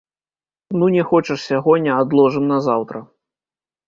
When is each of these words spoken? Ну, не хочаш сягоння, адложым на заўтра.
Ну, 0.77 0.85
не 0.95 1.03
хочаш 1.11 1.43
сягоння, 1.49 1.97
адложым 2.05 2.47
на 2.53 2.57
заўтра. 2.69 3.03